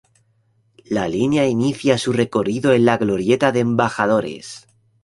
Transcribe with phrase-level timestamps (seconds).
[0.85, 4.67] La línea inicia su recorrido en la Glorieta de Embajadores.